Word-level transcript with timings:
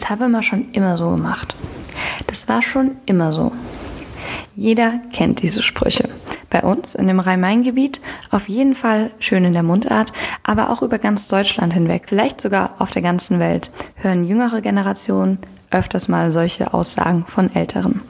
Das 0.00 0.08
haben 0.08 0.32
wir 0.32 0.42
schon 0.42 0.72
immer 0.72 0.96
so 0.96 1.10
gemacht. 1.10 1.54
Das 2.26 2.48
war 2.48 2.62
schon 2.62 2.96
immer 3.04 3.32
so. 3.32 3.52
Jeder 4.56 4.94
kennt 5.12 5.42
diese 5.42 5.62
Sprüche. 5.62 6.08
Bei 6.48 6.62
uns 6.62 6.94
in 6.94 7.06
dem 7.06 7.20
Rhein-Main-Gebiet 7.20 8.00
auf 8.30 8.48
jeden 8.48 8.74
Fall 8.74 9.10
schön 9.18 9.44
in 9.44 9.52
der 9.52 9.62
Mundart, 9.62 10.14
aber 10.42 10.70
auch 10.70 10.80
über 10.80 10.98
ganz 10.98 11.28
Deutschland 11.28 11.74
hinweg, 11.74 12.04
vielleicht 12.06 12.40
sogar 12.40 12.76
auf 12.78 12.90
der 12.92 13.02
ganzen 13.02 13.40
Welt, 13.40 13.70
hören 13.96 14.24
jüngere 14.24 14.62
Generationen 14.62 15.36
öfters 15.70 16.08
mal 16.08 16.32
solche 16.32 16.74
Aussagen 16.74 17.24
von 17.26 17.54
Älteren. 17.54 18.02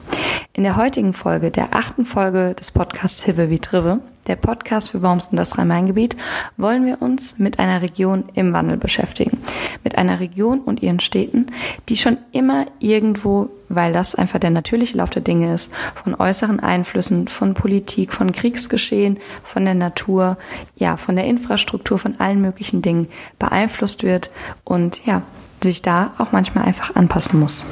In 0.53 0.63
der 0.63 0.75
heutigen 0.75 1.13
Folge, 1.13 1.51
der 1.51 1.75
achten 1.75 2.05
Folge 2.05 2.55
des 2.59 2.71
Podcasts 2.71 3.23
Hive 3.23 3.49
wie 3.49 3.59
Trive, 3.59 3.99
der 4.27 4.35
Podcast 4.35 4.91
für 4.91 5.01
Worms 5.01 5.27
und 5.27 5.37
das 5.37 5.57
Rhein-Main-Gebiet, 5.57 6.15
wollen 6.57 6.85
wir 6.85 7.01
uns 7.01 7.39
mit 7.39 7.59
einer 7.59 7.81
Region 7.81 8.25
im 8.33 8.53
Wandel 8.53 8.77
beschäftigen. 8.77 9.39
Mit 9.83 9.97
einer 9.97 10.19
Region 10.19 10.59
und 10.59 10.81
ihren 10.83 10.99
Städten, 10.99 11.47
die 11.89 11.97
schon 11.97 12.17
immer 12.31 12.65
irgendwo, 12.79 13.49
weil 13.69 13.93
das 13.93 14.15
einfach 14.15 14.39
der 14.39 14.51
natürliche 14.51 14.97
Lauf 14.97 15.09
der 15.09 15.21
Dinge 15.21 15.53
ist, 15.53 15.73
von 16.03 16.15
äußeren 16.15 16.59
Einflüssen, 16.59 17.27
von 17.27 17.53
Politik, 17.53 18.13
von 18.13 18.31
Kriegsgeschehen, 18.31 19.17
von 19.43 19.65
der 19.65 19.75
Natur, 19.75 20.37
ja, 20.75 20.97
von 20.97 21.15
der 21.15 21.25
Infrastruktur, 21.25 21.97
von 21.97 22.19
allen 22.19 22.41
möglichen 22.41 22.81
Dingen 22.81 23.07
beeinflusst 23.39 24.03
wird 24.03 24.29
und 24.63 25.05
ja, 25.05 25.23
sich 25.63 25.81
da 25.81 26.13
auch 26.17 26.31
manchmal 26.31 26.65
einfach 26.65 26.95
anpassen 26.95 27.39
muss. 27.39 27.63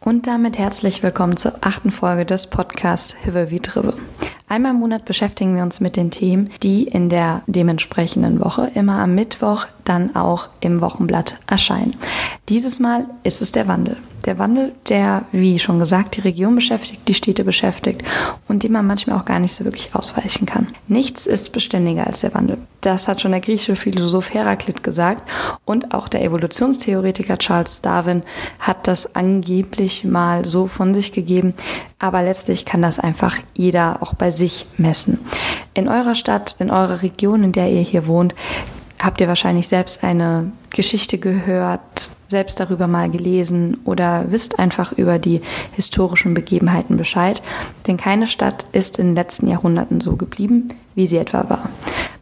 Und 0.00 0.26
damit 0.26 0.56
herzlich 0.58 1.02
willkommen 1.02 1.36
zur 1.36 1.52
achten 1.60 1.90
Folge 1.90 2.24
des 2.24 2.46
Podcasts 2.46 3.14
Hive 3.24 3.50
wie 3.50 3.60
Trive. 3.60 3.92
Einmal 4.48 4.72
im 4.72 4.78
Monat 4.78 5.04
beschäftigen 5.04 5.54
wir 5.54 5.62
uns 5.62 5.80
mit 5.80 5.96
den 5.96 6.10
Themen, 6.10 6.50
die 6.62 6.84
in 6.84 7.10
der 7.10 7.42
dementsprechenden 7.46 8.40
Woche 8.40 8.70
immer 8.74 9.00
am 9.00 9.14
Mittwoch 9.14 9.66
dann 9.84 10.16
auch 10.16 10.48
im 10.60 10.80
Wochenblatt 10.80 11.36
erscheinen. 11.46 11.96
Dieses 12.48 12.80
Mal 12.80 13.10
ist 13.22 13.42
es 13.42 13.52
der 13.52 13.68
Wandel. 13.68 13.98
Der 14.24 14.38
Wandel, 14.38 14.72
der, 14.88 15.24
wie 15.32 15.58
schon 15.58 15.78
gesagt, 15.78 16.16
die 16.16 16.20
Region 16.20 16.54
beschäftigt, 16.54 17.06
die 17.08 17.14
Städte 17.14 17.44
beschäftigt 17.44 18.02
und 18.48 18.62
dem 18.62 18.72
man 18.72 18.86
manchmal 18.86 19.18
auch 19.18 19.24
gar 19.24 19.38
nicht 19.38 19.54
so 19.54 19.64
wirklich 19.64 19.94
ausweichen 19.94 20.44
kann. 20.46 20.68
Nichts 20.86 21.26
ist 21.26 21.52
beständiger 21.52 22.06
als 22.06 22.20
der 22.20 22.34
Wandel. 22.34 22.58
Das 22.80 23.08
hat 23.08 23.20
schon 23.20 23.32
der 23.32 23.40
griechische 23.40 23.76
Philosoph 23.76 24.34
Heraklit 24.34 24.82
gesagt 24.82 25.28
und 25.64 25.94
auch 25.94 26.08
der 26.08 26.22
Evolutionstheoretiker 26.22 27.38
Charles 27.38 27.80
Darwin 27.80 28.22
hat 28.58 28.86
das 28.86 29.14
angeblich 29.14 30.04
mal 30.04 30.44
so 30.44 30.66
von 30.66 30.94
sich 30.94 31.12
gegeben, 31.12 31.54
aber 31.98 32.22
letztlich 32.22 32.64
kann 32.64 32.82
das 32.82 32.98
einfach 32.98 33.36
jeder 33.54 34.02
auch 34.02 34.14
bei 34.14 34.30
sich 34.30 34.66
messen. 34.76 35.18
In 35.74 35.88
eurer 35.88 36.14
Stadt, 36.14 36.56
in 36.58 36.70
eurer 36.70 37.02
Region, 37.02 37.44
in 37.44 37.52
der 37.52 37.70
ihr 37.70 37.82
hier 37.82 38.06
wohnt, 38.06 38.34
habt 38.98 39.20
ihr 39.20 39.28
wahrscheinlich 39.28 39.68
selbst 39.68 40.04
eine 40.04 40.52
Geschichte 40.70 41.18
gehört, 41.18 42.10
selbst 42.28 42.60
darüber 42.60 42.86
mal 42.86 43.10
gelesen 43.10 43.78
oder 43.84 44.26
wisst 44.28 44.58
einfach 44.58 44.92
über 44.92 45.18
die 45.18 45.40
historischen 45.72 46.34
Begebenheiten 46.34 46.96
Bescheid. 46.96 47.42
Denn 47.86 47.96
keine 47.96 48.26
Stadt 48.26 48.66
ist 48.72 48.98
in 48.98 49.08
den 49.08 49.14
letzten 49.14 49.48
Jahrhunderten 49.48 50.00
so 50.00 50.16
geblieben, 50.16 50.74
wie 50.94 51.06
sie 51.06 51.16
etwa 51.16 51.48
war. 51.48 51.70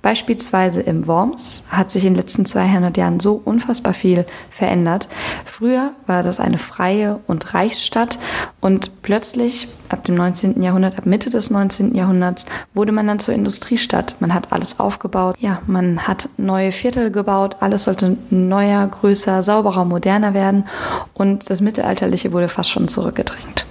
Beispielsweise 0.07 0.83
im 0.83 1.09
Worms 1.09 1.65
hat 1.69 1.91
sich 1.91 2.05
in 2.05 2.15
den 2.15 2.21
letzten 2.21 2.47
200 2.47 2.97
Jahren 2.97 3.19
so 3.19 3.43
unfassbar 3.45 3.93
viel 3.93 4.25
verändert. 4.51 5.09
Früher 5.45 5.95
war 6.07 6.23
das 6.23 6.39
eine 6.39 6.59
freie 6.59 7.19
und 7.27 7.55
Reichsstadt 7.55 8.21
und 8.61 9.03
plötzlich 9.03 9.67
ab 9.89 10.05
dem 10.05 10.15
19. 10.15 10.63
Jahrhundert, 10.63 10.97
ab 10.97 11.07
Mitte 11.07 11.29
des 11.31 11.51
19. 11.51 11.97
Jahrhunderts 11.97 12.47
wurde 12.73 12.93
man 12.93 13.09
dann 13.09 13.19
zur 13.19 13.35
Industriestadt. 13.35 14.15
Man 14.21 14.33
hat 14.33 14.53
alles 14.53 14.79
aufgebaut. 14.79 15.35
Ja, 15.41 15.61
man 15.67 16.07
hat 16.07 16.29
neue 16.37 16.71
Viertel 16.71 17.11
gebaut. 17.11 17.57
Alles 17.59 17.83
sollte 17.83 18.17
neuer, 18.31 18.87
größer, 18.87 19.43
sauberer, 19.43 19.85
moderner 19.85 20.35
werden 20.35 20.67
und 21.15 21.51
das 21.51 21.61
Mittelalterliche 21.61 22.33
wurde 22.33 22.49
fast 22.49 22.71
schon 22.71 22.87
zurückgedrängt 22.87 23.67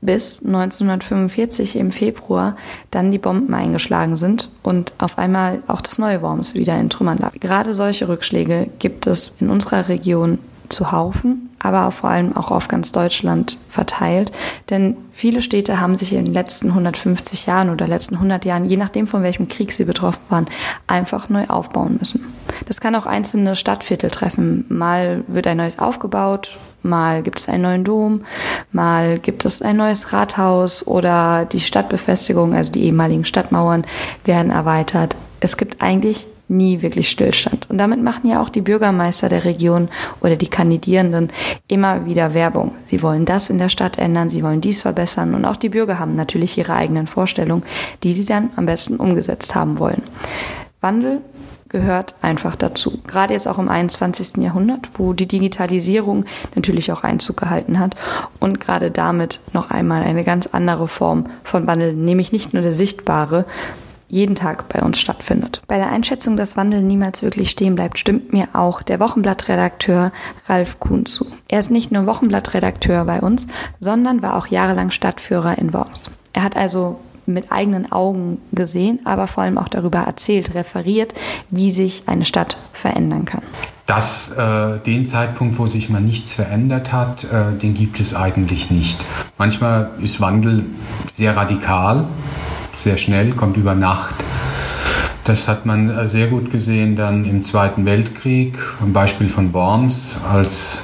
bis 0.00 0.44
1945 0.44 1.76
im 1.76 1.90
Februar 1.90 2.56
dann 2.90 3.10
die 3.10 3.18
Bomben 3.18 3.52
eingeschlagen 3.52 4.16
sind 4.16 4.50
und 4.62 4.92
auf 4.98 5.18
einmal 5.18 5.62
auch 5.66 5.80
das 5.80 5.98
neue 5.98 6.22
Worms 6.22 6.54
wieder 6.54 6.78
in 6.78 6.90
Trümmern 6.90 7.18
lag. 7.18 7.32
Gerade 7.38 7.74
solche 7.74 8.08
Rückschläge 8.08 8.70
gibt 8.78 9.06
es 9.06 9.32
in 9.40 9.50
unserer 9.50 9.88
Region 9.88 10.38
zu 10.70 10.92
Haufen, 10.92 11.50
aber 11.58 11.90
vor 11.90 12.10
allem 12.10 12.36
auch 12.36 12.50
auf 12.50 12.68
ganz 12.68 12.92
Deutschland 12.92 13.58
verteilt. 13.68 14.32
Denn 14.70 14.96
viele 15.12 15.42
Städte 15.42 15.80
haben 15.80 15.96
sich 15.96 16.12
in 16.12 16.24
den 16.24 16.32
letzten 16.32 16.68
150 16.68 17.46
Jahren 17.46 17.70
oder 17.70 17.86
letzten 17.86 18.14
100 18.14 18.44
Jahren, 18.44 18.64
je 18.64 18.76
nachdem 18.76 19.06
von 19.06 19.22
welchem 19.22 19.48
Krieg 19.48 19.72
sie 19.72 19.84
betroffen 19.84 20.22
waren, 20.28 20.46
einfach 20.86 21.28
neu 21.28 21.46
aufbauen 21.48 21.96
müssen. 21.98 22.24
Das 22.66 22.80
kann 22.80 22.94
auch 22.94 23.06
einzelne 23.06 23.56
Stadtviertel 23.56 24.10
treffen. 24.10 24.64
Mal 24.68 25.24
wird 25.26 25.46
ein 25.46 25.56
neues 25.56 25.78
aufgebaut, 25.78 26.56
mal 26.82 27.22
gibt 27.22 27.38
es 27.38 27.48
einen 27.48 27.62
neuen 27.62 27.84
Dom, 27.84 28.22
mal 28.72 29.18
gibt 29.18 29.44
es 29.44 29.62
ein 29.62 29.76
neues 29.76 30.12
Rathaus 30.12 30.86
oder 30.86 31.44
die 31.44 31.60
Stadtbefestigung, 31.60 32.54
also 32.54 32.72
die 32.72 32.84
ehemaligen 32.84 33.24
Stadtmauern 33.24 33.84
werden 34.24 34.50
erweitert. 34.50 35.16
Es 35.40 35.56
gibt 35.56 35.80
eigentlich 35.80 36.26
nie 36.50 36.82
wirklich 36.82 37.08
Stillstand. 37.08 37.70
Und 37.70 37.78
damit 37.78 38.02
machen 38.02 38.28
ja 38.28 38.42
auch 38.42 38.48
die 38.48 38.60
Bürgermeister 38.60 39.28
der 39.28 39.44
Region 39.44 39.88
oder 40.20 40.36
die 40.36 40.48
Kandidierenden 40.48 41.30
immer 41.68 42.04
wieder 42.06 42.34
Werbung. 42.34 42.74
Sie 42.84 43.02
wollen 43.02 43.24
das 43.24 43.50
in 43.50 43.58
der 43.58 43.68
Stadt 43.68 43.98
ändern, 43.98 44.30
sie 44.30 44.42
wollen 44.42 44.60
dies 44.60 44.82
verbessern 44.82 45.34
und 45.34 45.44
auch 45.44 45.56
die 45.56 45.68
Bürger 45.68 45.98
haben 45.98 46.16
natürlich 46.16 46.58
ihre 46.58 46.74
eigenen 46.74 47.06
Vorstellungen, 47.06 47.62
die 48.02 48.12
sie 48.12 48.24
dann 48.24 48.50
am 48.56 48.66
besten 48.66 48.96
umgesetzt 48.96 49.54
haben 49.54 49.78
wollen. 49.78 50.02
Wandel 50.80 51.20
gehört 51.70 52.14
einfach 52.20 52.56
dazu. 52.56 53.00
Gerade 53.06 53.32
jetzt 53.32 53.48
auch 53.48 53.58
im 53.58 53.68
21. 53.68 54.36
Jahrhundert, 54.38 54.90
wo 54.94 55.14
die 55.14 55.26
Digitalisierung 55.26 56.26
natürlich 56.54 56.92
auch 56.92 57.02
Einzug 57.02 57.38
gehalten 57.38 57.78
hat 57.78 57.94
und 58.38 58.60
gerade 58.60 58.90
damit 58.90 59.40
noch 59.52 59.70
einmal 59.70 60.02
eine 60.02 60.24
ganz 60.24 60.48
andere 60.48 60.88
Form 60.88 61.26
von 61.42 61.66
Wandel, 61.66 61.94
nämlich 61.94 62.32
nicht 62.32 62.52
nur 62.52 62.62
der 62.62 62.74
sichtbare, 62.74 63.46
jeden 64.10 64.34
Tag 64.34 64.68
bei 64.68 64.82
uns 64.82 64.98
stattfindet. 64.98 65.62
Bei 65.68 65.76
der 65.76 65.90
Einschätzung, 65.90 66.36
dass 66.36 66.56
Wandel 66.56 66.82
niemals 66.82 67.22
wirklich 67.22 67.50
stehen 67.50 67.76
bleibt, 67.76 67.98
stimmt 67.98 68.32
mir 68.32 68.48
auch 68.54 68.82
der 68.82 68.98
Wochenblattredakteur 68.98 70.12
Ralf 70.48 70.80
Kuhn 70.80 71.06
zu. 71.06 71.26
Er 71.48 71.60
ist 71.60 71.70
nicht 71.70 71.92
nur 71.92 72.06
Wochenblattredakteur 72.06 73.04
bei 73.04 73.20
uns, 73.20 73.46
sondern 73.78 74.20
war 74.20 74.36
auch 74.36 74.48
jahrelang 74.48 74.90
Stadtführer 74.90 75.58
in 75.58 75.72
Worms. 75.72 76.10
Er 76.32 76.42
hat 76.42 76.56
also 76.56 76.98
mit 77.32 77.50
eigenen 77.52 77.90
Augen 77.90 78.38
gesehen, 78.52 79.00
aber 79.04 79.26
vor 79.26 79.42
allem 79.42 79.58
auch 79.58 79.68
darüber 79.68 80.00
erzählt, 80.00 80.54
referiert, 80.54 81.14
wie 81.50 81.70
sich 81.70 82.04
eine 82.06 82.24
Stadt 82.24 82.56
verändern 82.72 83.24
kann. 83.24 83.42
Dass 83.86 84.30
äh, 84.30 84.78
den 84.78 85.06
Zeitpunkt, 85.06 85.58
wo 85.58 85.66
sich 85.66 85.88
mal 85.88 86.00
nichts 86.00 86.32
verändert 86.32 86.92
hat, 86.92 87.24
äh, 87.24 87.58
den 87.60 87.74
gibt 87.74 87.98
es 87.98 88.14
eigentlich 88.14 88.70
nicht. 88.70 89.04
Manchmal 89.36 89.90
ist 90.00 90.20
Wandel 90.20 90.64
sehr 91.16 91.36
radikal, 91.36 92.04
sehr 92.76 92.98
schnell, 92.98 93.32
kommt 93.32 93.56
über 93.56 93.74
Nacht. 93.74 94.14
Das 95.24 95.48
hat 95.48 95.66
man 95.66 95.90
äh, 95.90 96.08
sehr 96.08 96.28
gut 96.28 96.50
gesehen 96.50 96.96
dann 96.96 97.24
im 97.24 97.42
Zweiten 97.42 97.84
Weltkrieg, 97.84 98.58
am 98.80 98.92
Beispiel 98.92 99.28
von 99.28 99.52
Worms, 99.52 100.16
als 100.30 100.82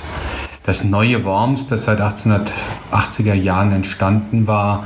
das 0.64 0.82
neue 0.84 1.24
Worms, 1.24 1.68
das 1.68 1.84
seit 1.84 2.00
1880er 2.00 3.34
Jahren 3.34 3.72
entstanden 3.72 4.46
war, 4.46 4.84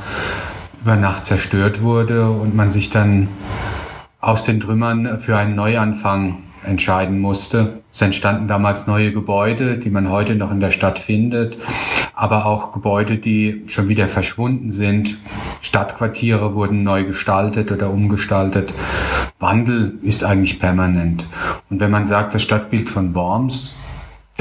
über 0.81 0.95
Nacht 0.95 1.25
zerstört 1.25 1.81
wurde 1.81 2.29
und 2.29 2.55
man 2.55 2.71
sich 2.71 2.89
dann 2.89 3.27
aus 4.19 4.43
den 4.43 4.59
Trümmern 4.59 5.19
für 5.19 5.37
einen 5.37 5.55
Neuanfang 5.55 6.43
entscheiden 6.65 7.19
musste. 7.19 7.81
Es 7.93 8.01
entstanden 8.01 8.47
damals 8.47 8.87
neue 8.87 9.11
Gebäude, 9.11 9.77
die 9.77 9.89
man 9.89 10.09
heute 10.09 10.35
noch 10.35 10.51
in 10.51 10.59
der 10.59 10.71
Stadt 10.71 10.99
findet, 10.99 11.57
aber 12.15 12.45
auch 12.45 12.71
Gebäude, 12.71 13.17
die 13.17 13.63
schon 13.67 13.89
wieder 13.89 14.07
verschwunden 14.07 14.71
sind. 14.71 15.17
Stadtquartiere 15.61 16.55
wurden 16.55 16.83
neu 16.83 17.03
gestaltet 17.03 17.71
oder 17.71 17.89
umgestaltet. 17.89 18.73
Wandel 19.39 19.97
ist 20.03 20.23
eigentlich 20.23 20.59
permanent. 20.59 21.25
Und 21.69 21.79
wenn 21.79 21.91
man 21.91 22.05
sagt, 22.05 22.35
das 22.35 22.43
Stadtbild 22.43 22.89
von 22.89 23.15
Worms, 23.15 23.75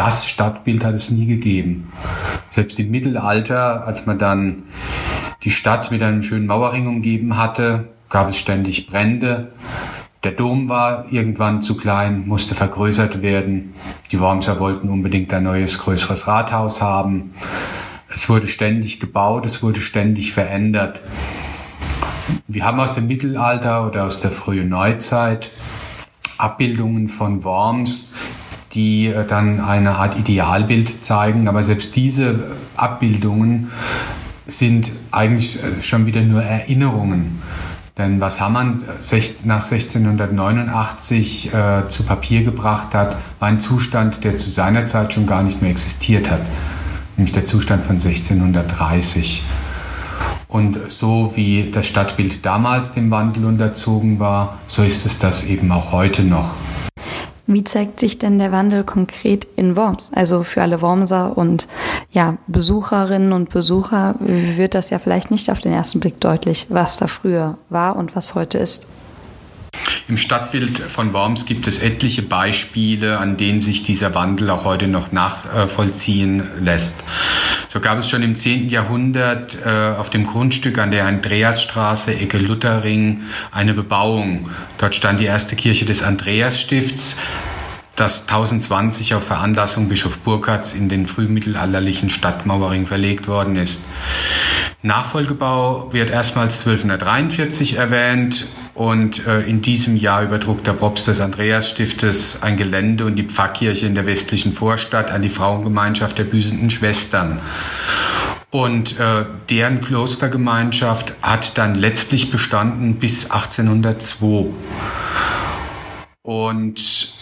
das 0.01 0.25
Stadtbild 0.25 0.83
hat 0.83 0.95
es 0.95 1.11
nie 1.11 1.27
gegeben. 1.27 1.93
Selbst 2.53 2.79
im 2.81 2.91
Mittelalter, 2.91 3.87
als 3.87 4.07
man 4.07 4.19
dann 4.19 4.63
die 5.43 5.51
Stadt 5.51 5.91
mit 5.91 6.03
einem 6.03 6.23
schönen 6.23 6.47
Mauerring 6.47 6.87
umgeben 6.87 7.37
hatte, 7.37 7.91
gab 8.09 8.31
es 8.31 8.39
ständig 8.39 8.87
Brände. 8.87 9.53
Der 10.25 10.33
Dom 10.33 10.71
war 10.71 11.05
irgendwann 11.11 11.61
zu 11.61 11.77
klein, 11.77 12.27
musste 12.27 12.55
vergrößert 12.55 13.21
werden. 13.21 13.75
Die 14.11 14.19
Wormser 14.21 14.59
wollten 14.59 14.89
unbedingt 14.89 15.35
ein 15.35 15.43
neues, 15.43 15.79
größeres 15.79 16.27
Rathaus 16.27 16.81
haben. 16.81 17.35
Es 18.09 18.31
wurde 18.31 18.49
ständig 18.49 19.01
gebaut, 19.01 19.45
es 19.45 19.63
wurde 19.63 19.83
ständig 19.83 20.33
verändert. 20.33 21.03
Wir 22.49 22.65
haben 22.65 22.81
aus 22.81 22.95
dem 22.95 23.07
Mittelalter 23.07 23.87
oder 23.87 24.05
aus 24.05 24.23
der 24.23 24.31
frühen 24.31 24.71
Neuzeit 24.71 25.51
Abbildungen 26.39 27.09
von 27.09 27.45
Worms, 27.45 28.13
die 28.73 29.07
äh, 29.07 29.25
dann 29.27 29.61
eine 29.61 29.97
Art 29.97 30.19
Idealbild 30.19 31.03
zeigen, 31.03 31.49
aber 31.49 31.63
selbst 31.63 31.97
diese 31.97 32.53
Abbildungen 32.77 33.71
sind 34.47 34.91
eigentlich 35.11 35.57
äh, 35.63 35.83
schon 35.83 36.07
wieder 36.07 36.23
nur 36.23 36.43
Erinnerungen. 36.43 37.43
Denn 37.99 38.21
was 38.21 38.41
Hamann 38.41 38.83
nach 39.45 39.71
1689 39.71 41.53
äh, 41.53 41.89
zu 41.91 42.03
Papier 42.05 42.45
gebracht 42.45 42.95
hat, 42.95 43.17
war 43.39 43.49
ein 43.49 43.61
Zustand, 43.61 44.25
der 44.25 44.37
zu 44.37 44.49
seiner 44.49 44.87
Zeit 44.87 45.13
schon 45.13 45.27
gar 45.27 45.43
nicht 45.43 45.61
mehr 45.61 45.71
existiert 45.71 46.31
hat, 46.31 46.41
nämlich 47.17 47.35
der 47.35 47.45
Zustand 47.45 47.85
von 47.85 47.97
1630. 47.97 49.43
Und 50.49 50.79
so 50.89 51.33
wie 51.37 51.71
das 51.71 51.87
Stadtbild 51.87 52.45
damals 52.47 52.93
dem 52.93 53.11
Wandel 53.11 53.45
unterzogen 53.45 54.19
war, 54.19 54.59
so 54.67 54.83
ist 54.83 55.05
es 55.05 55.19
das 55.19 55.45
eben 55.45 55.71
auch 55.71 55.93
heute 55.93 56.23
noch. 56.23 56.55
Wie 57.53 57.65
zeigt 57.65 57.99
sich 57.99 58.17
denn 58.17 58.39
der 58.39 58.53
Wandel 58.53 58.85
konkret 58.85 59.45
in 59.57 59.75
Worms? 59.75 60.13
Also 60.15 60.45
für 60.45 60.63
alle 60.63 60.81
Wormser 60.83 61.37
und 61.37 61.67
ja, 62.13 62.39
Besucherinnen 62.47 63.33
und 63.33 63.51
Besucher 63.51 64.15
wird 64.21 64.77
das 64.77 64.91
ja 64.91 65.01
vielleicht 65.01 65.33
nicht 65.33 65.51
auf 65.51 65.61
den 65.61 65.73
ersten 65.73 65.99
Blick 65.99 66.21
deutlich, 66.21 66.67
was 66.69 66.97
da 66.97 67.09
früher 67.09 67.59
war 67.69 67.97
und 67.97 68.15
was 68.15 68.37
heute 68.37 68.59
ist. 68.59 68.87
Im 70.07 70.17
Stadtbild 70.17 70.79
von 70.79 71.13
Worms 71.13 71.45
gibt 71.45 71.67
es 71.67 71.81
etliche 71.81 72.23
Beispiele, 72.23 73.19
an 73.19 73.37
denen 73.37 73.63
sich 73.63 73.83
dieser 73.83 74.15
Wandel 74.15 74.51
auch 74.51 74.65
heute 74.65 74.87
noch 74.87 75.11
nachvollziehen 75.11 76.45
lässt. 76.61 77.03
So 77.73 77.79
gab 77.79 77.99
es 77.99 78.11
schon 78.11 78.25
im 78.25 78.35
10. 78.35 78.69
Jahrhundert 78.69 79.57
äh, 79.65 79.95
auf 79.97 80.11
dem 80.11 80.27
Grundstück 80.27 80.77
an 80.79 80.91
der 80.91 81.07
Andreasstraße, 81.07 82.13
Ecke 82.13 82.39
Luthering, 82.39 83.21
eine 83.53 83.75
Bebauung. 83.75 84.51
Dort 84.79 84.97
stand 84.97 85.21
die 85.21 85.27
erste 85.27 85.55
Kirche 85.55 85.85
des 85.85 86.03
Andreasstifts 86.03 87.15
das 88.01 88.23
1020 88.23 89.15
auf 89.15 89.25
Veranlassung 89.25 89.91
Bischof 89.91 90.19
Burkhards 90.21 90.73
in 90.73 90.89
den 90.89 91.07
frühmittelalterlichen 91.07 92.09
Stadtmauerring 92.09 92.87
verlegt 92.87 93.29
worden 93.29 93.57
ist. 93.57 93.83
Nachfolgebau 94.83 95.93
wird 95.93 96.11
erstmals 96.11 96.67
1243 96.67 97.77
erwähnt 97.77 98.47
und 98.75 99.27
äh, 99.27 99.43
in 99.43 99.61
diesem 99.61 99.95
Jahr 99.95 100.23
übertrug 100.23 100.65
der 100.65 100.73
Propst 100.73 101.07
des 101.07 101.21
Andreasstiftes 101.21 102.39
ein 102.41 102.57
Gelände 102.57 103.05
und 103.05 103.17
die 103.17 103.25
Pfarrkirche 103.25 103.87
in 103.87 103.95
der 103.95 104.07
westlichen 104.07 104.55
Vorstadt 104.55 105.11
an 105.11 105.21
die 105.21 105.29
Frauengemeinschaft 105.29 106.17
der 106.17 106.25
büßenden 106.25 106.71
Schwestern. 106.71 107.41
Und 108.51 108.99
äh, 108.99 109.27
deren 109.51 109.83
Klostergemeinschaft 109.83 111.13
hat 111.21 111.59
dann 111.59 111.75
letztlich 111.75 112.31
bestanden 112.31 112.95
bis 112.95 113.31
1802. 113.31 114.47
Und 116.23 117.15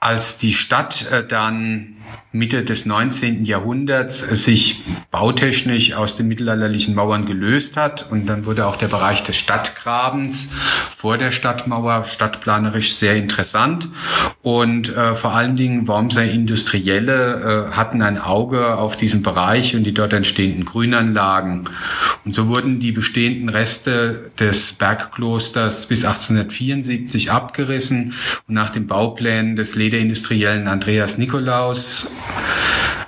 als 0.00 0.38
die 0.38 0.54
Stadt 0.54 1.10
äh, 1.12 1.26
dann 1.26 1.96
Mitte 2.32 2.62
des 2.64 2.86
19. 2.86 3.44
Jahrhunderts 3.44 4.20
sich 4.20 4.82
bautechnisch 5.10 5.94
aus 5.94 6.16
den 6.16 6.28
mittelalterlichen 6.28 6.94
Mauern 6.94 7.26
gelöst 7.26 7.76
hat. 7.76 8.08
Und 8.08 8.26
dann 8.26 8.46
wurde 8.46 8.66
auch 8.66 8.76
der 8.76 8.86
Bereich 8.86 9.24
des 9.24 9.36
Stadtgrabens 9.36 10.52
vor 10.96 11.18
der 11.18 11.32
Stadtmauer 11.32 12.04
stadtplanerisch 12.04 12.94
sehr 12.94 13.16
interessant. 13.16 13.88
Und 14.42 14.96
äh, 14.96 15.16
vor 15.16 15.32
allen 15.32 15.56
Dingen 15.56 15.88
Wormser 15.88 16.24
Industrielle 16.24 17.68
äh, 17.72 17.76
hatten 17.76 18.00
ein 18.00 18.16
Auge 18.16 18.76
auf 18.76 18.96
diesen 18.96 19.22
Bereich 19.22 19.74
und 19.74 19.82
die 19.82 19.94
dort 19.94 20.12
entstehenden 20.12 20.64
Grünanlagen. 20.64 21.68
Und 22.24 22.34
so 22.36 22.46
wurden 22.46 22.78
die 22.78 22.92
bestehenden 22.92 23.48
Reste 23.48 24.30
des 24.38 24.74
Bergklosters 24.74 25.86
bis 25.86 26.04
1874 26.04 27.32
abgerissen 27.32 28.14
und 28.46 28.54
nach 28.54 28.70
den 28.70 28.86
Bauplänen 28.86 29.56
des 29.56 29.74
Lederindustriellen 29.90 30.68
Andreas 30.68 31.18
Nikolaus 31.18 32.06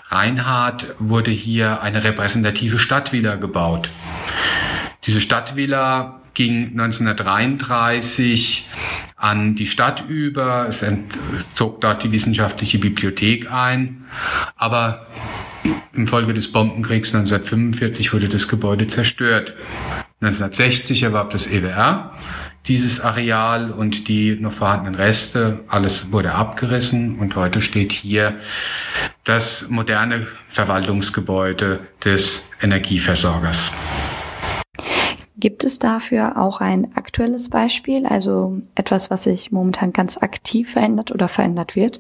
Reinhard 0.08 0.96
wurde 0.98 1.30
hier 1.30 1.80
eine 1.80 2.02
repräsentative 2.02 2.80
Stadtvilla 2.80 3.36
gebaut. 3.36 3.88
Diese 5.06 5.20
Stadtvilla 5.20 6.20
ging 6.34 6.70
1933 6.72 8.68
an 9.16 9.54
die 9.54 9.68
Stadt 9.68 10.04
über. 10.08 10.66
Es 10.68 10.84
zog 11.54 11.80
dort 11.80 12.02
die 12.02 12.10
wissenschaftliche 12.10 12.80
Bibliothek 12.80 13.50
ein. 13.52 14.04
Aber 14.56 15.06
infolge 15.92 16.34
des 16.34 16.50
Bombenkriegs 16.50 17.14
1945 17.14 18.12
wurde 18.12 18.28
das 18.28 18.48
Gebäude 18.48 18.88
zerstört. 18.88 19.54
1960 20.20 21.04
erwarb 21.04 21.30
das 21.30 21.46
EWR 21.46 22.12
dieses 22.68 23.00
Areal 23.00 23.72
und 23.72 24.08
die 24.08 24.36
noch 24.36 24.52
vorhandenen 24.52 24.94
Reste, 24.94 25.60
alles 25.68 26.12
wurde 26.12 26.32
abgerissen 26.34 27.18
und 27.18 27.34
heute 27.34 27.60
steht 27.60 27.92
hier 27.92 28.34
das 29.24 29.68
moderne 29.68 30.26
Verwaltungsgebäude 30.48 31.80
des 32.04 32.44
Energieversorgers. 32.60 33.72
Gibt 35.36 35.64
es 35.64 35.80
dafür 35.80 36.40
auch 36.40 36.60
ein 36.60 36.94
aktuelles 36.94 37.48
Beispiel, 37.48 38.06
also 38.06 38.60
etwas, 38.76 39.10
was 39.10 39.24
sich 39.24 39.50
momentan 39.50 39.92
ganz 39.92 40.16
aktiv 40.16 40.70
verändert 40.70 41.10
oder 41.10 41.26
verändert 41.26 41.74
wird? 41.74 41.98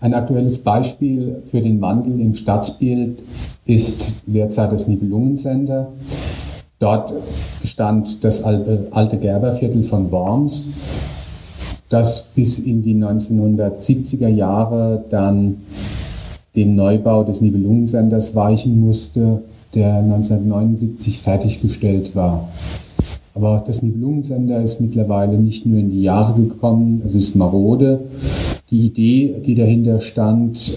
Ein 0.00 0.14
aktuelles 0.14 0.62
Beispiel 0.62 1.42
für 1.50 1.60
den 1.60 1.80
Wandel 1.80 2.20
im 2.20 2.34
Stadtbild 2.34 3.22
ist 3.64 4.22
derzeit 4.26 4.70
das 4.70 4.86
Nibelungencenter. 4.86 5.92
Dort 6.78 7.12
stand 7.64 8.22
das 8.22 8.42
alte 8.42 9.18
Gerberviertel 9.18 9.82
von 9.82 10.10
Worms, 10.10 10.68
das 11.88 12.32
bis 12.34 12.58
in 12.58 12.82
die 12.82 12.94
1970er 12.94 14.28
Jahre 14.28 15.04
dann 15.08 15.56
dem 16.54 16.74
Neubau 16.74 17.24
des 17.24 17.40
Nibelungensenders 17.40 18.34
weichen 18.34 18.80
musste, 18.80 19.42
der 19.74 19.96
1979 19.96 21.20
fertiggestellt 21.20 22.14
war. 22.14 22.48
Aber 23.34 23.62
das 23.66 23.82
Nibelungensender 23.82 24.62
ist 24.62 24.80
mittlerweile 24.80 25.38
nicht 25.38 25.66
nur 25.66 25.78
in 25.78 25.90
die 25.90 26.02
Jahre 26.02 26.40
gekommen, 26.40 27.02
es 27.06 27.14
ist 27.14 27.36
marode. 27.36 28.00
Die 28.70 28.86
Idee, 28.86 29.34
die 29.44 29.54
dahinter 29.54 30.00
stand, 30.00 30.74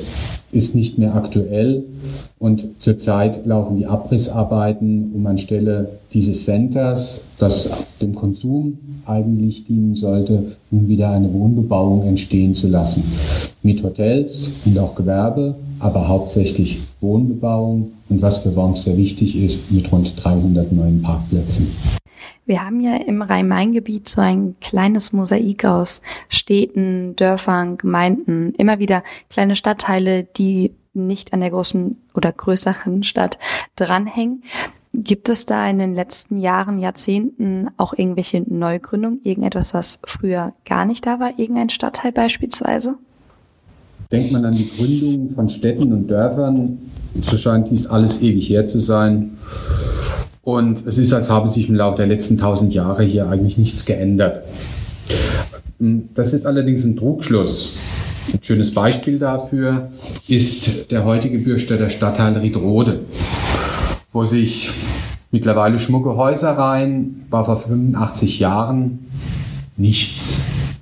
ist 0.51 0.75
nicht 0.75 0.97
mehr 0.97 1.15
aktuell 1.15 1.83
und 2.39 2.65
zurzeit 2.79 3.45
laufen 3.45 3.77
die 3.77 3.85
Abrissarbeiten, 3.85 5.11
um 5.13 5.25
anstelle 5.27 5.89
dieses 6.13 6.45
Centers, 6.45 7.25
das 7.37 7.69
dem 8.01 8.15
Konsum 8.15 8.77
eigentlich 9.05 9.65
dienen 9.65 9.95
sollte, 9.95 10.43
nun 10.71 10.87
wieder 10.87 11.11
eine 11.11 11.31
Wohnbebauung 11.33 12.07
entstehen 12.07 12.55
zu 12.55 12.67
lassen. 12.67 13.03
Mit 13.61 13.83
Hotels 13.83 14.51
und 14.65 14.77
auch 14.79 14.95
Gewerbe, 14.95 15.55
aber 15.79 16.07
hauptsächlich 16.07 16.79
Wohnbebauung 17.01 17.91
und 18.09 18.21
was 18.21 18.39
für 18.39 18.55
Worms 18.55 18.83
sehr 18.83 18.97
wichtig 18.97 19.37
ist, 19.41 19.71
mit 19.71 19.91
rund 19.91 20.13
300 20.15 20.71
neuen 20.71 21.01
Parkplätzen. 21.01 21.67
Wir 22.49 22.65
haben 22.65 22.79
ja 22.79 22.95
im 22.95 23.21
Rhein-Main-Gebiet 23.21 24.09
so 24.09 24.21
ein 24.21 24.55
kleines 24.59 25.13
Mosaik 25.13 25.65
aus 25.65 26.01
Städten, 26.29 27.15
Dörfern, 27.15 27.77
Gemeinden, 27.77 28.55
immer 28.55 28.79
wieder 28.79 29.03
kleine 29.29 29.55
Stadtteile, 29.55 30.23
die 30.23 30.71
nicht 30.95 31.31
an 31.31 31.41
der 31.41 31.51
großen 31.51 31.97
oder 32.15 32.31
größeren 32.31 33.03
Stadt 33.03 33.37
dranhängen. 33.75 34.43
Gibt 34.95 35.29
es 35.29 35.45
da 35.45 35.69
in 35.69 35.77
den 35.77 35.93
letzten 35.93 36.39
Jahren, 36.39 36.79
Jahrzehnten 36.79 37.67
auch 37.77 37.93
irgendwelche 37.93 38.41
Neugründungen, 38.41 39.21
irgendetwas, 39.21 39.75
was 39.75 39.99
früher 40.05 40.53
gar 40.65 40.85
nicht 40.85 41.05
da 41.05 41.19
war, 41.19 41.37
irgendein 41.37 41.69
Stadtteil 41.69 42.11
beispielsweise? 42.11 42.95
Denkt 44.11 44.31
man 44.31 44.43
an 44.45 44.55
die 44.55 44.71
Gründung 44.75 45.29
von 45.35 45.49
Städten 45.49 45.93
und 45.93 46.07
Dörfern, 46.07 46.79
so 47.21 47.37
scheint 47.37 47.69
dies 47.69 47.85
alles 47.85 48.23
ewig 48.23 48.49
her 48.49 48.65
zu 48.65 48.79
sein. 48.79 49.37
Und 50.49 50.87
es 50.87 50.97
ist, 50.97 51.13
als 51.13 51.29
habe 51.29 51.47
sich 51.51 51.69
im 51.69 51.75
Laufe 51.75 51.97
der 51.97 52.07
letzten 52.07 52.39
tausend 52.39 52.73
Jahre 52.73 53.03
hier 53.03 53.29
eigentlich 53.29 53.59
nichts 53.59 53.85
geändert. 53.85 54.41
Das 55.77 56.33
ist 56.33 56.47
allerdings 56.47 56.83
ein 56.85 56.97
Trugschluss. 56.97 57.75
Ein 58.33 58.39
schönes 58.41 58.73
Beispiel 58.73 59.19
dafür 59.19 59.91
ist 60.27 60.89
der 60.89 61.05
heutige 61.05 61.37
Bürstädter 61.37 61.91
Stadtteil 61.91 62.35
Riedrode, 62.35 63.01
wo 64.11 64.25
sich 64.25 64.71
mittlerweile 65.29 65.77
schmucke 65.77 66.15
Häuser 66.15 66.53
rein, 66.53 67.25
war 67.29 67.45
vor 67.45 67.57
85 67.57 68.39
Jahren 68.39 69.05
nichts, 69.77 70.39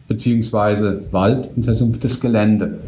beziehungsweise 0.07 1.03
Wald 1.11 1.49
und 1.57 1.63
versumpftes 1.63 2.21
Gelände. 2.21 2.79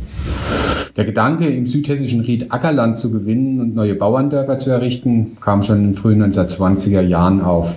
Der 0.95 1.05
Gedanke, 1.05 1.47
im 1.47 1.67
südhessischen 1.67 2.21
Ried 2.21 2.51
Ackerland 2.51 2.97
zu 2.97 3.11
gewinnen 3.11 3.59
und 3.61 3.75
neue 3.75 3.95
Bauerndörfer 3.95 4.59
zu 4.59 4.69
errichten, 4.71 5.37
kam 5.39 5.61
schon 5.63 5.77
in 5.77 5.83
den 5.89 5.93
frühen 5.93 6.23
1920er 6.23 7.01
Jahren 7.01 7.41
auf. 7.41 7.75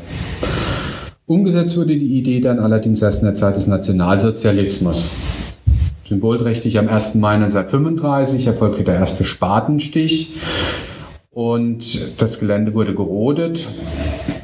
Umgesetzt 1.26 1.76
wurde 1.76 1.96
die 1.96 2.18
Idee 2.18 2.40
dann 2.40 2.58
allerdings 2.58 3.02
erst 3.02 3.22
in 3.22 3.26
der 3.26 3.34
Zeit 3.34 3.56
des 3.56 3.66
Nationalsozialismus. 3.66 5.16
Symbolträchtig 6.08 6.78
am 6.78 6.88
1. 6.88 7.14
Mai 7.16 7.34
1935 7.34 8.46
erfolgte 8.46 8.82
der 8.82 8.96
erste 8.96 9.24
Spatenstich 9.24 10.34
und 11.30 12.20
das 12.20 12.40
Gelände 12.40 12.74
wurde 12.74 12.94
gerodet 12.94 13.68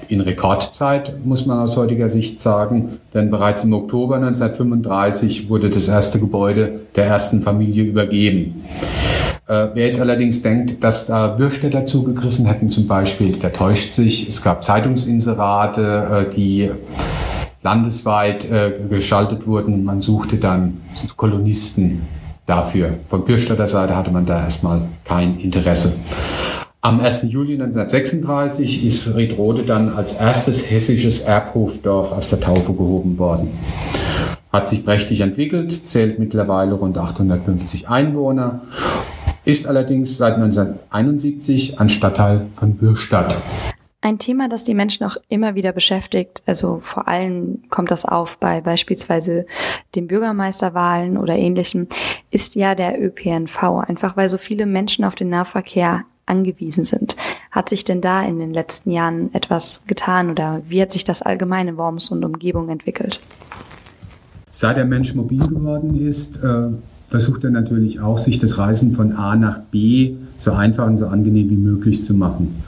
in 0.09 0.21
Rekordzeit, 0.21 1.25
muss 1.25 1.47
man 1.47 1.59
aus 1.59 1.77
heutiger 1.77 2.09
Sicht 2.09 2.41
sagen, 2.41 2.99
denn 3.15 3.31
bereits 3.31 3.65
im 3.65 3.73
Oktober 3.73 4.17
1935 4.17 5.49
wurde 5.49 5.71
das 5.71 5.89
erste 5.89 6.19
Gebäude 6.19 6.81
der 6.97 7.07
ersten 7.07 7.43
Familie 7.43 7.85
übergeben. 7.85 8.63
Äh, 9.47 9.69
wer 9.75 9.87
jetzt 9.87 10.01
allerdings 10.01 10.43
denkt, 10.43 10.83
dass 10.85 11.07
da 11.07 11.29
Bürstädter 11.29 11.87
zugegriffen 11.87 12.47
hätten 12.47 12.69
zum 12.69 12.87
Beispiel, 12.87 13.33
der 13.33 13.53
täuscht 13.53 13.93
sich. 13.93 14.29
Es 14.29 14.43
gab 14.43 14.63
Zeitungsinserate, 14.63 16.27
äh, 16.29 16.35
die 16.35 16.71
landesweit 17.63 18.51
äh, 18.51 18.73
geschaltet 18.89 19.47
wurden. 19.47 19.85
Man 19.85 20.03
suchte 20.03 20.37
dann 20.37 20.81
Kolonisten 21.17 22.03
dafür. 22.47 22.95
Von 23.09 23.25
Bürstädter 23.25 23.67
Seite 23.67 23.97
hatte 23.97 24.11
man 24.11 24.27
da 24.27 24.43
erstmal 24.43 24.83
kein 25.05 25.39
Interesse. 25.41 25.99
Am 26.81 27.01
1. 27.01 27.25
Juli 27.25 27.55
1936 27.55 28.87
ist 28.87 29.17
Riedrode 29.17 29.65
dann 29.65 29.93
als 29.95 30.13
erstes 30.13 30.71
hessisches 30.71 31.19
Erbhofdorf 31.19 32.13
aus 32.13 32.31
der 32.31 32.39
Taufe 32.39 32.73
gehoben 32.73 33.19
worden. 33.19 33.51
Hat 34.53 34.69
sich 34.69 34.85
prächtig 34.85 35.23
entwickelt, 35.23 35.73
zählt 35.73 36.21
mittlerweile 36.21 36.75
rund 36.75 36.97
850 36.97 37.89
Einwohner, 37.89 38.61
ist 39.45 39.67
allerdings 39.67 40.19
seit 40.19 40.35
1971 40.35 41.81
ein 41.81 41.89
Stadtteil 41.89 42.47
von 42.55 42.77
Bürstadt. 42.77 43.35
Ein 44.01 44.21
Thema, 44.21 44.49
das 44.49 44.63
die 44.63 44.75
Menschen 44.75 45.05
auch 45.05 45.17
immer 45.29 45.57
wieder 45.57 45.73
beschäftigt, 45.73 46.45
also 46.47 46.79
vor 46.81 47.09
allem 47.09 47.65
kommt 47.71 47.91
das 47.91 48.05
auf 48.05 48.39
bei 48.39 48.61
beispielsweise 48.61 49.47
den 49.97 50.07
Bürgermeisterwahlen 50.07 51.19
oder 51.19 51.35
ähnlichem, 51.35 51.89
ist 52.31 52.55
ja 52.55 52.77
der 52.77 53.03
ÖPNV, 53.03 53.65
einfach 53.89 54.17
weil 54.17 54.31
so 54.31 54.39
viele 54.39 54.67
Menschen 54.67 55.05
auf 55.05 55.17
den 55.17 55.29
Nahverkehr 55.29 56.05
angewiesen 56.29 56.85
sind. 56.85 57.17
Hat 57.51 57.69
sich 57.69 57.85
denn 57.85 58.01
da 58.01 58.23
in 58.23 58.39
den 58.39 58.53
letzten 58.53 58.91
Jahren 58.91 59.33
etwas 59.35 59.83
getan 59.87 60.31
oder 60.31 60.61
wie 60.69 60.81
hat 60.83 60.93
sich 60.93 61.05
das 61.05 61.23
allgemeine 61.23 61.77
Worms 61.77 62.11
und 62.11 62.25
Umgebung 62.25 62.69
entwickelt? 62.69 63.21
Seit 64.51 64.77
der 64.77 64.85
Mensch 64.85 65.15
mobil 65.15 65.41
geworden 65.41 65.95
ist, 65.95 66.43
äh, 66.43 66.69
versucht 67.07 67.45
er 67.45 67.51
natürlich 67.51 68.01
auch, 68.01 68.19
sich 68.19 68.39
das 68.39 68.59
Reisen 68.59 68.93
von 68.93 69.13
A 69.13 69.37
nach 69.37 69.61
B 69.61 70.15
so 70.37 70.53
einfach 70.53 70.87
und 70.87 70.97
so 70.97 71.07
angenehm 71.07 71.51
wie 71.51 71.57
möglich 71.57 72.05
zu 72.05 72.15
machen. 72.15 72.63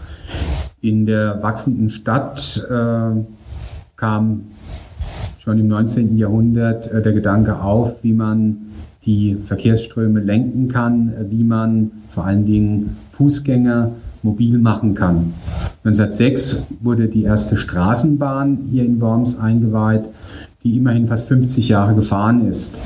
In 0.81 1.07
der 1.07 1.43
wachsenden 1.43 1.90
Stadt 1.90 2.67
äh, 2.71 3.23
kam 3.97 4.45
schon 5.38 5.59
im 5.59 5.69
19. 5.69 6.17
Jahrhundert 6.17 6.90
äh, 6.90 7.02
der 7.02 7.12
Gedanke 7.12 7.61
auf, 7.61 8.02
wie 8.02 8.12
man 8.12 8.57
die 9.05 9.37
Verkehrsströme 9.37 10.21
lenken 10.21 10.69
kann, 10.69 11.12
wie 11.31 11.45
man 11.45 11.90
vor 12.11 12.25
allen 12.25 12.45
Dingen 12.45 12.97
Fußgänger 13.20 13.92
mobil 14.22 14.58
machen 14.58 14.94
kann. 14.94 15.34
1906 15.84 16.68
wurde 16.80 17.08
die 17.08 17.24
erste 17.24 17.58
Straßenbahn 17.58 18.60
hier 18.70 18.82
in 18.82 18.98
Worms 19.02 19.38
eingeweiht, 19.38 20.04
die 20.64 20.78
immerhin 20.78 21.06
fast 21.06 21.28
50 21.28 21.68
Jahre 21.68 21.94
gefahren 21.94 22.48
ist. 22.48 22.76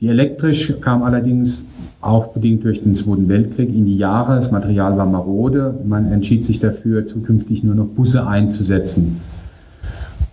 Die 0.00 0.08
elektrisch 0.08 0.80
kam 0.80 1.02
allerdings 1.02 1.66
auch 2.00 2.28
bedingt 2.28 2.64
durch 2.64 2.82
den 2.82 2.94
Zweiten 2.94 3.28
Weltkrieg 3.28 3.68
in 3.68 3.84
die 3.84 3.98
Jahre. 3.98 4.36
Das 4.36 4.50
Material 4.50 4.96
war 4.96 5.06
marode. 5.06 5.74
Man 5.86 6.10
entschied 6.10 6.46
sich 6.46 6.58
dafür, 6.58 7.04
zukünftig 7.04 7.62
nur 7.62 7.74
noch 7.74 7.86
Busse 7.86 8.26
einzusetzen. 8.26 9.20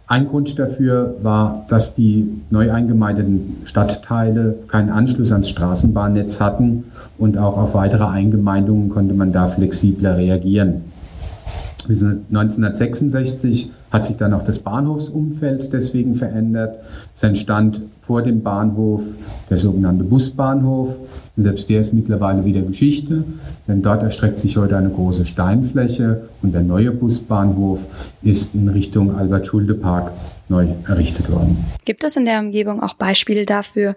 Ein 0.09 0.27
Grund 0.27 0.57
dafür 0.57 1.17
war, 1.21 1.67
dass 1.69 1.93
die 1.93 2.27
neu 2.49 2.71
eingemeindeten 2.71 3.57
Stadtteile 3.65 4.55
keinen 4.67 4.89
Anschluss 4.89 5.31
ans 5.31 5.49
Straßenbahnnetz 5.49 6.41
hatten 6.41 6.85
und 7.19 7.37
auch 7.37 7.57
auf 7.57 7.75
weitere 7.75 8.05
Eingemeindungen 8.05 8.89
konnte 8.89 9.13
man 9.13 9.31
da 9.31 9.45
flexibler 9.45 10.17
reagieren. 10.17 10.85
Bis 11.89 12.03
1966 12.03 13.71
hat 13.89 14.05
sich 14.05 14.15
dann 14.15 14.35
auch 14.35 14.43
das 14.43 14.59
Bahnhofsumfeld 14.59 15.73
deswegen 15.73 16.13
verändert. 16.13 16.77
Es 17.15 17.23
entstand 17.23 17.81
vor 17.99 18.21
dem 18.21 18.43
Bahnhof 18.43 19.01
der 19.49 19.57
sogenannte 19.57 20.03
Busbahnhof. 20.03 20.95
Und 21.35 21.43
selbst 21.43 21.67
der 21.67 21.79
ist 21.79 21.91
mittlerweile 21.93 22.45
wieder 22.45 22.61
Geschichte, 22.61 23.23
denn 23.67 23.81
dort 23.81 24.03
erstreckt 24.03 24.37
sich 24.37 24.55
heute 24.57 24.77
eine 24.77 24.91
große 24.91 25.25
Steinfläche 25.25 26.29
und 26.43 26.53
der 26.53 26.61
neue 26.61 26.91
Busbahnhof 26.91 27.79
ist 28.21 28.53
in 28.53 28.67
Richtung 28.67 29.15
Albert-Schulde-Park 29.17 30.11
neu 30.47 30.67
errichtet 30.87 31.31
worden. 31.31 31.57
Gibt 31.85 32.03
es 32.03 32.15
in 32.15 32.25
der 32.25 32.39
Umgebung 32.39 32.83
auch 32.83 32.93
Beispiele 32.93 33.47
dafür, 33.47 33.95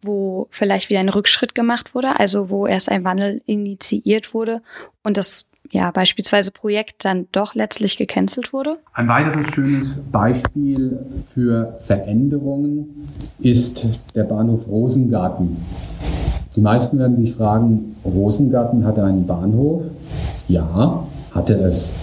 wo 0.00 0.48
vielleicht 0.50 0.88
wieder 0.88 1.00
ein 1.00 1.10
Rückschritt 1.10 1.54
gemacht 1.54 1.94
wurde, 1.94 2.18
also 2.18 2.48
wo 2.48 2.66
erst 2.66 2.90
ein 2.90 3.04
Wandel 3.04 3.42
initiiert 3.44 4.32
wurde 4.32 4.62
und 5.02 5.18
das 5.18 5.50
ja 5.70 5.90
beispielsweise 5.90 6.50
Projekt 6.50 7.04
dann 7.04 7.26
doch 7.32 7.54
letztlich 7.54 7.96
gecancelt 7.96 8.52
wurde? 8.52 8.74
Ein 8.94 9.08
weiteres 9.08 9.48
schönes 9.48 10.00
Beispiel 10.10 10.98
für 11.32 11.78
Veränderungen 11.82 13.08
ist 13.38 13.86
der 14.14 14.24
Bahnhof 14.24 14.66
Rosengarten. 14.68 15.56
Die 16.54 16.60
meisten 16.60 16.98
werden 16.98 17.16
sich 17.16 17.34
fragen, 17.34 17.96
Rosengarten 18.04 18.84
hatte 18.86 19.04
einen 19.04 19.26
Bahnhof? 19.26 19.82
Ja, 20.48 21.06
hatte 21.32 21.54
es. 21.54 21.94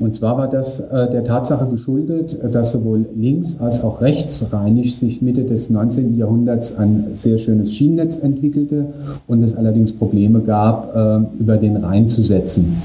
Und 0.00 0.14
zwar 0.14 0.36
war 0.36 0.48
das 0.48 0.80
äh, 0.80 1.08
der 1.10 1.22
Tatsache 1.22 1.66
geschuldet, 1.66 2.36
dass 2.52 2.72
sowohl 2.72 3.06
links 3.14 3.60
als 3.60 3.84
auch 3.84 4.00
rechtsrheinisch 4.00 4.96
sich 4.96 5.22
Mitte 5.22 5.44
des 5.44 5.70
19. 5.70 6.18
Jahrhunderts 6.18 6.76
ein 6.76 7.06
sehr 7.12 7.38
schönes 7.38 7.72
Schienennetz 7.72 8.18
entwickelte 8.18 8.86
und 9.28 9.42
es 9.44 9.56
allerdings 9.56 9.92
Probleme 9.92 10.40
gab, 10.40 10.94
äh, 10.96 11.20
über 11.38 11.58
den 11.58 11.76
Rhein 11.76 12.08
zu 12.08 12.22
setzen. 12.22 12.76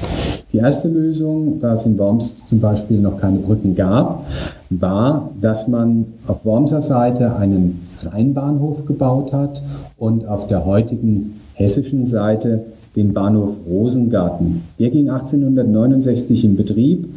Die 0.54 0.58
erste 0.58 0.88
Lösung, 0.88 1.60
da 1.60 1.74
es 1.74 1.86
in 1.86 1.98
Worms 1.98 2.38
zum 2.48 2.60
Beispiel 2.60 3.00
noch 3.00 3.20
keine 3.20 3.40
Brücken 3.40 3.76
gab, 3.76 4.26
war, 4.70 5.32
dass 5.42 5.68
man 5.68 6.06
auf 6.28 6.46
Wormser 6.46 6.82
Seite 6.82 7.36
einen 7.36 7.88
Rheinbahnhof 8.04 8.86
gebaut 8.86 9.34
hat 9.34 9.62
und 9.98 10.28
auf 10.28 10.48
der 10.48 10.66
heutigen 10.66 11.40
hessischen 11.54 12.06
Seite 12.06 12.66
den 12.96 13.14
Bahnhof 13.14 13.56
Rosengarten. 13.68 14.64
Der 14.80 14.90
ging 14.90 15.10
1869 15.10 16.46
in 16.46 16.56
Betrieb 16.56 17.08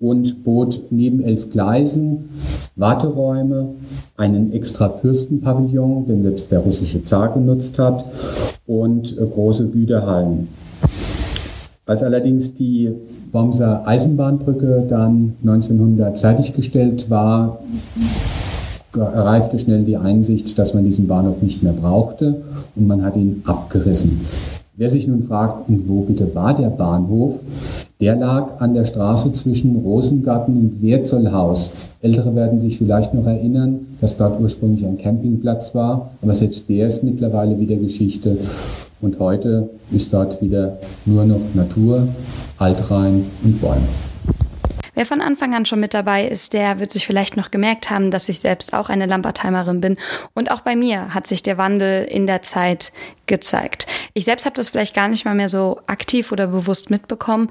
und 0.00 0.44
bot 0.44 0.82
neben 0.90 1.22
elf 1.22 1.50
Gleisen 1.50 2.28
Warteräume, 2.76 3.68
einen 4.16 4.52
extra 4.52 4.88
Fürstenpavillon, 4.88 6.06
den 6.06 6.22
selbst 6.22 6.50
der 6.50 6.60
russische 6.60 7.04
Zar 7.04 7.34
genutzt 7.34 7.78
hat, 7.78 8.04
und 8.66 9.16
äh, 9.18 9.26
große 9.26 9.68
Güterhallen. 9.68 10.48
Als 11.84 12.02
allerdings 12.02 12.54
die 12.54 12.90
Wormser 13.32 13.86
Eisenbahnbrücke 13.86 14.86
dann 14.88 15.34
1900 15.42 16.18
fertiggestellt 16.18 17.10
war, 17.10 17.58
erreichte 18.94 19.58
schnell 19.58 19.84
die 19.84 19.96
Einsicht, 19.96 20.58
dass 20.58 20.74
man 20.74 20.84
diesen 20.84 21.08
Bahnhof 21.08 21.42
nicht 21.42 21.62
mehr 21.62 21.72
brauchte 21.72 22.42
und 22.76 22.86
man 22.86 23.02
hat 23.02 23.16
ihn 23.16 23.42
abgerissen. 23.44 24.20
Wer 24.82 24.90
sich 24.90 25.06
nun 25.06 25.22
fragt, 25.22 25.66
wo 25.86 26.00
bitte 26.00 26.34
war 26.34 26.56
der 26.56 26.66
Bahnhof, 26.66 27.34
der 28.00 28.16
lag 28.16 28.60
an 28.60 28.74
der 28.74 28.84
Straße 28.84 29.30
zwischen 29.30 29.76
Rosengarten 29.76 30.58
und 30.58 30.82
Werzollhaus. 30.82 31.70
Ältere 32.00 32.34
werden 32.34 32.58
sich 32.58 32.78
vielleicht 32.78 33.14
noch 33.14 33.24
erinnern, 33.24 33.86
dass 34.00 34.16
dort 34.16 34.40
ursprünglich 34.40 34.84
ein 34.84 34.98
Campingplatz 34.98 35.72
war, 35.76 36.10
aber 36.20 36.34
selbst 36.34 36.68
der 36.68 36.88
ist 36.88 37.04
mittlerweile 37.04 37.60
wieder 37.60 37.76
Geschichte. 37.76 38.36
Und 39.00 39.20
heute 39.20 39.70
ist 39.92 40.12
dort 40.12 40.42
wieder 40.42 40.78
nur 41.06 41.26
noch 41.26 41.54
Natur, 41.54 42.08
Altrhein 42.58 43.22
und 43.44 43.60
Bäume. 43.60 43.86
Wer 44.94 45.06
von 45.06 45.22
Anfang 45.22 45.54
an 45.54 45.64
schon 45.64 45.80
mit 45.80 45.94
dabei 45.94 46.26
ist, 46.26 46.52
der 46.52 46.78
wird 46.78 46.90
sich 46.90 47.06
vielleicht 47.06 47.36
noch 47.36 47.50
gemerkt 47.50 47.88
haben, 47.88 48.10
dass 48.10 48.28
ich 48.28 48.40
selbst 48.40 48.74
auch 48.74 48.90
eine 48.90 49.06
Lampertheimerin 49.06 49.80
bin. 49.80 49.96
Und 50.34 50.50
auch 50.50 50.60
bei 50.60 50.76
mir 50.76 51.14
hat 51.14 51.26
sich 51.26 51.42
der 51.42 51.56
Wandel 51.56 52.04
in 52.04 52.26
der 52.26 52.42
Zeit 52.42 52.92
gezeigt. 53.26 53.86
Ich 54.12 54.26
selbst 54.26 54.44
habe 54.44 54.54
das 54.54 54.68
vielleicht 54.68 54.94
gar 54.94 55.08
nicht 55.08 55.24
mal 55.24 55.34
mehr 55.34 55.48
so 55.48 55.80
aktiv 55.86 56.30
oder 56.30 56.48
bewusst 56.48 56.90
mitbekommen. 56.90 57.50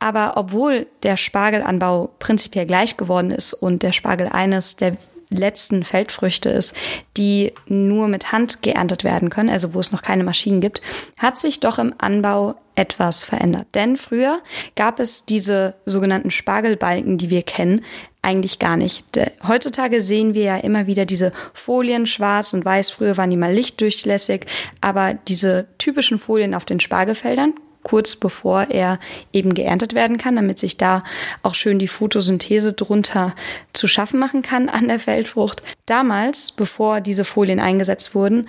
Aber 0.00 0.32
obwohl 0.36 0.88
der 1.04 1.16
Spargelanbau 1.16 2.10
prinzipiell 2.18 2.66
gleich 2.66 2.96
geworden 2.96 3.30
ist 3.30 3.52
und 3.52 3.82
der 3.82 3.92
Spargel 3.92 4.28
eines 4.28 4.74
der 4.74 4.96
letzten 5.30 5.84
Feldfrüchte 5.84 6.50
ist, 6.50 6.76
die 7.16 7.52
nur 7.66 8.08
mit 8.08 8.32
Hand 8.32 8.62
geerntet 8.62 9.04
werden 9.04 9.30
können, 9.30 9.48
also 9.48 9.74
wo 9.74 9.80
es 9.80 9.92
noch 9.92 10.02
keine 10.02 10.24
Maschinen 10.24 10.60
gibt, 10.60 10.82
hat 11.18 11.38
sich 11.38 11.60
doch 11.60 11.78
im 11.78 11.94
Anbau 11.98 12.56
etwas 12.74 13.24
verändert. 13.24 13.66
Denn 13.74 13.96
früher 13.96 14.40
gab 14.74 15.00
es 15.00 15.24
diese 15.24 15.74
sogenannten 15.86 16.30
Spargelbalken, 16.30 17.18
die 17.18 17.30
wir 17.30 17.42
kennen, 17.42 17.82
eigentlich 18.22 18.58
gar 18.58 18.76
nicht. 18.76 19.04
Heutzutage 19.46 20.00
sehen 20.00 20.34
wir 20.34 20.42
ja 20.42 20.56
immer 20.58 20.86
wieder 20.86 21.06
diese 21.06 21.30
Folien 21.54 22.06
schwarz 22.06 22.52
und 22.52 22.64
weiß. 22.64 22.90
Früher 22.90 23.16
waren 23.16 23.30
die 23.30 23.36
mal 23.36 23.52
lichtdurchlässig, 23.52 24.46
aber 24.80 25.14
diese 25.14 25.66
typischen 25.78 26.18
Folien 26.18 26.54
auf 26.54 26.64
den 26.64 26.80
Spargelfeldern 26.80 27.54
kurz 27.82 28.16
bevor 28.16 28.70
er 28.70 28.98
eben 29.32 29.54
geerntet 29.54 29.94
werden 29.94 30.18
kann, 30.18 30.36
damit 30.36 30.58
sich 30.58 30.76
da 30.76 31.04
auch 31.42 31.54
schön 31.54 31.78
die 31.78 31.88
Photosynthese 31.88 32.72
drunter 32.72 33.34
zu 33.72 33.86
schaffen 33.86 34.20
machen 34.20 34.42
kann 34.42 34.68
an 34.68 34.88
der 34.88 35.00
Feldfrucht. 35.00 35.62
Damals, 35.86 36.52
bevor 36.52 37.00
diese 37.00 37.24
Folien 37.24 37.60
eingesetzt 37.60 38.14
wurden, 38.14 38.48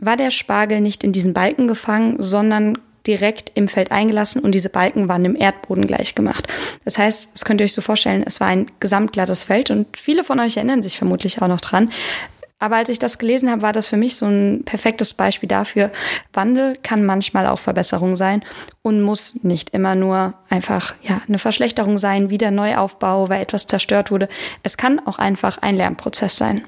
war 0.00 0.16
der 0.16 0.30
Spargel 0.30 0.80
nicht 0.80 1.04
in 1.04 1.12
diesen 1.12 1.32
Balken 1.32 1.68
gefangen, 1.68 2.16
sondern 2.18 2.78
direkt 3.06 3.52
im 3.54 3.68
Feld 3.68 3.90
eingelassen 3.90 4.42
und 4.42 4.54
diese 4.54 4.68
Balken 4.68 5.08
waren 5.08 5.22
dem 5.22 5.36
Erdboden 5.36 5.86
gleich 5.86 6.14
gemacht. 6.14 6.46
Das 6.84 6.98
heißt, 6.98 7.30
das 7.34 7.44
könnt 7.44 7.60
ihr 7.60 7.64
euch 7.64 7.72
so 7.72 7.80
vorstellen, 7.80 8.22
es 8.24 8.40
war 8.40 8.48
ein 8.48 8.66
gesamtglattes 8.80 9.44
Feld 9.44 9.70
und 9.70 9.96
viele 9.96 10.24
von 10.24 10.38
euch 10.40 10.56
erinnern 10.56 10.82
sich 10.82 10.98
vermutlich 10.98 11.42
auch 11.42 11.48
noch 11.48 11.60
dran. 11.60 11.90
Aber 12.62 12.76
als 12.76 12.88
ich 12.88 13.00
das 13.00 13.18
gelesen 13.18 13.50
habe, 13.50 13.62
war 13.62 13.72
das 13.72 13.88
für 13.88 13.96
mich 13.96 14.14
so 14.14 14.26
ein 14.26 14.62
perfektes 14.64 15.14
Beispiel 15.14 15.48
dafür. 15.48 15.90
Wandel 16.32 16.76
kann 16.80 17.04
manchmal 17.04 17.48
auch 17.48 17.58
Verbesserung 17.58 18.16
sein 18.16 18.44
und 18.82 19.00
muss 19.00 19.42
nicht 19.44 19.70
immer 19.70 19.94
nur 19.94 20.34
einfach 20.50 20.94
ja 21.02 21.20
eine 21.28 21.38
Verschlechterung 21.38 21.98
sein, 21.98 22.30
wieder 22.30 22.50
Neuaufbau, 22.50 23.28
weil 23.28 23.40
etwas 23.40 23.66
zerstört 23.68 24.10
wurde. 24.10 24.28
Es 24.62 24.76
kann 24.76 25.00
auch 25.06 25.18
einfach 25.18 25.58
ein 25.58 25.76
Lernprozess 25.76 26.36
sein. 26.36 26.64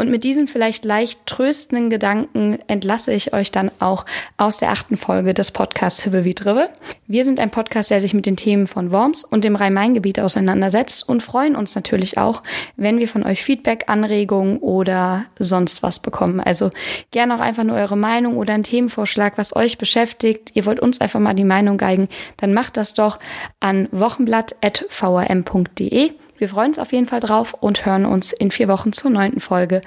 Und 0.00 0.10
mit 0.10 0.22
diesen 0.22 0.46
vielleicht 0.46 0.84
leicht 0.84 1.26
tröstenden 1.26 1.90
Gedanken 1.90 2.60
entlasse 2.68 3.12
ich 3.12 3.32
euch 3.32 3.50
dann 3.50 3.72
auch 3.80 4.06
aus 4.36 4.58
der 4.58 4.70
achten 4.70 4.96
Folge 4.96 5.34
des 5.34 5.50
Podcasts 5.50 6.04
Hibbe 6.04 6.24
wie 6.24 6.34
Drive. 6.34 6.70
Wir 7.08 7.24
sind 7.24 7.40
ein 7.40 7.50
Podcast, 7.50 7.90
der 7.90 7.98
sich 7.98 8.14
mit 8.14 8.24
den 8.24 8.36
Themen 8.36 8.68
von 8.68 8.92
Worms 8.92 9.24
und 9.24 9.42
dem 9.42 9.56
Rhein-Main-Gebiet 9.56 10.20
auseinandersetzt 10.20 11.08
und 11.08 11.24
freuen 11.24 11.56
uns 11.56 11.74
natürlich 11.74 12.16
auch, 12.16 12.44
wenn 12.76 13.00
wir 13.00 13.08
von 13.08 13.24
euch 13.24 13.42
Feedback, 13.42 13.84
Anregungen 13.88 14.58
oder 14.58 15.24
sonst 15.38 15.82
was 15.82 15.98
bekommen. 15.98 16.38
Also 16.38 16.70
gerne 17.10 17.34
auch 17.34 17.40
einfach 17.40 17.64
nur 17.64 17.76
eure 17.76 17.96
Meinung 17.96 18.36
oder 18.36 18.54
einen 18.54 18.62
Themenvorschlag, 18.62 19.36
was 19.36 19.56
euch 19.56 19.78
beschäftigt. 19.78 20.52
Ihr 20.54 20.64
wollt 20.64 20.78
uns 20.78 21.00
einfach 21.18 21.30
mal 21.30 21.34
die 21.34 21.44
Meinung 21.44 21.76
geigen, 21.78 22.08
dann 22.36 22.52
macht 22.54 22.76
das 22.76 22.94
doch 22.94 23.18
an 23.60 23.88
wochenblatt.vrm.de. 23.90 26.12
Wir 26.38 26.48
freuen 26.48 26.68
uns 26.68 26.78
auf 26.78 26.92
jeden 26.92 27.08
Fall 27.08 27.18
drauf 27.20 27.54
und 27.54 27.84
hören 27.84 28.06
uns 28.06 28.32
in 28.32 28.52
vier 28.52 28.68
Wochen 28.68 28.92
zur 28.92 29.10
neunten 29.10 29.40
Folge 29.40 29.80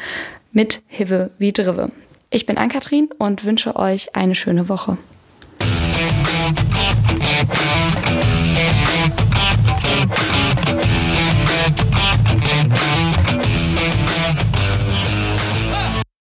mit 0.51 0.83
Hive 0.87 1.31
wie 1.37 1.53
Drive. 1.53 1.89
Ich 2.29 2.45
bin 2.45 2.57
Ann-Kathrin 2.57 3.07
und 3.17 3.45
wünsche 3.45 3.77
euch 3.77 4.13
eine 4.15 4.35
schöne 4.35 4.69
Woche. 4.69 4.97